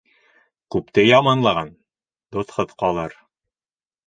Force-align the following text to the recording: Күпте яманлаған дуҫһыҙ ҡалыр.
Күпте 0.75 1.03
яманлаған 1.05 1.69
дуҫһыҙ 2.37 2.75
ҡалыр. 2.81 3.15